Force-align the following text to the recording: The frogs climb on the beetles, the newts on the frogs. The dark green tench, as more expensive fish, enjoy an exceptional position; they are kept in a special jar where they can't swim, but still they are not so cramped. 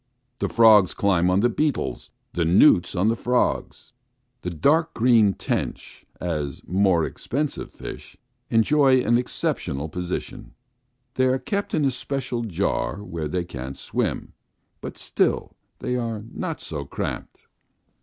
The 0.39 0.49
frogs 0.49 0.95
climb 0.95 1.29
on 1.29 1.41
the 1.41 1.47
beetles, 1.49 2.09
the 2.33 2.43
newts 2.43 2.95
on 2.95 3.09
the 3.09 3.15
frogs. 3.15 3.93
The 4.41 4.49
dark 4.49 4.95
green 4.95 5.35
tench, 5.35 6.07
as 6.19 6.63
more 6.65 7.05
expensive 7.05 7.71
fish, 7.71 8.17
enjoy 8.49 9.01
an 9.01 9.19
exceptional 9.19 9.89
position; 9.89 10.55
they 11.13 11.27
are 11.27 11.37
kept 11.37 11.75
in 11.75 11.85
a 11.85 11.91
special 11.91 12.41
jar 12.45 13.03
where 13.03 13.27
they 13.27 13.43
can't 13.45 13.77
swim, 13.77 14.33
but 14.81 14.97
still 14.97 15.55
they 15.77 15.95
are 15.97 16.23
not 16.33 16.59
so 16.61 16.83
cramped. 16.83 17.45